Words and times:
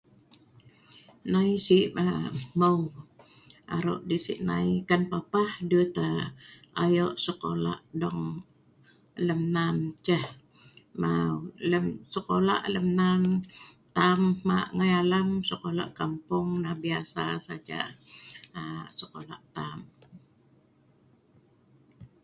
Nai 1.31 1.51
si 1.65 1.77
aa 2.03 2.19
hmeu 2.41 2.79
aro' 3.75 4.03
deh 4.07 4.23
Sinai, 4.25 4.69
kan 4.89 5.01
papah 5.11 5.51
dut 5.69 5.95
aa 6.07 6.21
ayo' 6.83 7.17
sekolah 7.25 7.79
dong 8.01 8.21
lem 9.27 9.41
nan 9.55 9.77
ceh. 10.05 10.25
Mau 11.01 11.33
lem 11.71 11.85
sekolah 12.13 12.59
lem 12.73 12.87
nan 12.99 13.21
tam 13.97 14.19
hma' 14.41 14.71
ngai 14.77 14.93
alam 15.03 15.27
sekolah 15.49 15.87
kampung 15.99 16.47
nah, 16.63 16.75
biasa 16.83 17.23
saja 17.47 17.81
aa 18.59 18.83
sekolah 18.99 19.39
tam. 19.55 19.77